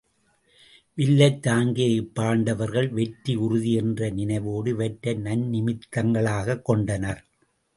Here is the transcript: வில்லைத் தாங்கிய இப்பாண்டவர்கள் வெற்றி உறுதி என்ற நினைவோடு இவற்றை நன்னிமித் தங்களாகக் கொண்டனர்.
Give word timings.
வில்லைத் 0.97 1.41
தாங்கிய 1.41 2.01
இப்பாண்டவர்கள் 2.01 2.89
வெற்றி 2.89 3.35
உறுதி 3.35 3.73
என்ற 3.73 4.09
நினைவோடு 4.09 4.67
இவற்றை 4.67 5.13
நன்னிமித் 5.15 5.89
தங்களாகக் 5.89 6.65
கொண்டனர். 6.65 7.21